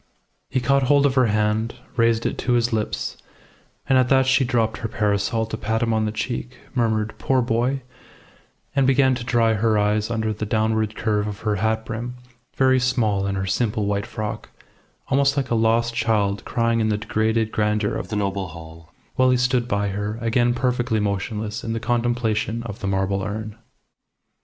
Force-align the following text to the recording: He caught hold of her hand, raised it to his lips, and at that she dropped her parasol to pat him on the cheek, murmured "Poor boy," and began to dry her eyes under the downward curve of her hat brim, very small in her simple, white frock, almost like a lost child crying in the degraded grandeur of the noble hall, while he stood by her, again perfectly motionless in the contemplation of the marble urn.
He 0.49 0.59
caught 0.59 0.81
hold 0.89 1.05
of 1.05 1.13
her 1.13 1.27
hand, 1.27 1.75
raised 1.95 2.25
it 2.25 2.35
to 2.39 2.53
his 2.53 2.73
lips, 2.73 3.17
and 3.87 3.99
at 3.99 4.09
that 4.09 4.25
she 4.25 4.43
dropped 4.43 4.77
her 4.77 4.87
parasol 4.87 5.45
to 5.45 5.57
pat 5.57 5.83
him 5.83 5.93
on 5.93 6.05
the 6.05 6.11
cheek, 6.11 6.57
murmured 6.73 7.13
"Poor 7.19 7.39
boy," 7.39 7.83
and 8.75 8.87
began 8.87 9.13
to 9.13 9.23
dry 9.23 9.53
her 9.53 9.77
eyes 9.77 10.09
under 10.09 10.33
the 10.33 10.43
downward 10.47 10.95
curve 10.95 11.27
of 11.27 11.41
her 11.41 11.57
hat 11.57 11.85
brim, 11.85 12.15
very 12.57 12.79
small 12.79 13.27
in 13.27 13.35
her 13.35 13.45
simple, 13.45 13.85
white 13.85 14.07
frock, 14.07 14.49
almost 15.09 15.37
like 15.37 15.51
a 15.51 15.53
lost 15.53 15.93
child 15.93 16.43
crying 16.45 16.79
in 16.79 16.89
the 16.89 16.97
degraded 16.97 17.51
grandeur 17.51 17.93
of 17.95 18.07
the 18.07 18.15
noble 18.15 18.47
hall, 18.47 18.91
while 19.17 19.29
he 19.29 19.37
stood 19.37 19.67
by 19.67 19.89
her, 19.89 20.17
again 20.19 20.55
perfectly 20.55 20.99
motionless 20.99 21.63
in 21.63 21.73
the 21.73 21.79
contemplation 21.79 22.63
of 22.63 22.79
the 22.79 22.87
marble 22.87 23.21
urn. 23.21 23.55